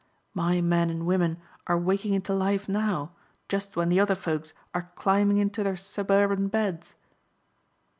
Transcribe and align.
My 0.33 0.61
men 0.61 0.89
and 0.89 1.05
women 1.05 1.37
are 1.67 1.77
waking 1.77 2.15
into 2.15 2.33
life 2.33 2.67
now, 2.67 3.11
just 3.47 3.75
when 3.75 3.89
the 3.89 3.99
other 3.99 4.15
folks 4.15 4.51
are 4.73 4.91
climbing 4.95 5.37
into 5.37 5.63
their 5.63 5.77
suburban 5.77 6.47
beds." 6.47 6.95